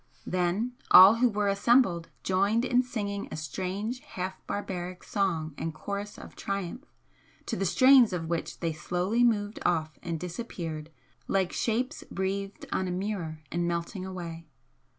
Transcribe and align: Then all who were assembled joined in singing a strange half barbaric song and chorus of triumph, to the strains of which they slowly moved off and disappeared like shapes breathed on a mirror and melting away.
Then 0.25 0.73
all 0.89 1.17
who 1.17 1.29
were 1.29 1.47
assembled 1.47 2.09
joined 2.23 2.65
in 2.65 2.81
singing 2.81 3.27
a 3.31 3.37
strange 3.37 3.99
half 3.99 4.33
barbaric 4.47 5.03
song 5.03 5.53
and 5.59 5.75
chorus 5.75 6.17
of 6.17 6.35
triumph, 6.35 6.85
to 7.45 7.55
the 7.55 7.67
strains 7.67 8.11
of 8.11 8.27
which 8.27 8.61
they 8.61 8.73
slowly 8.73 9.23
moved 9.23 9.59
off 9.63 9.99
and 10.01 10.19
disappeared 10.19 10.89
like 11.27 11.53
shapes 11.53 12.03
breathed 12.09 12.65
on 12.71 12.87
a 12.87 12.91
mirror 12.91 13.41
and 13.51 13.67
melting 13.67 14.03
away. 14.03 14.47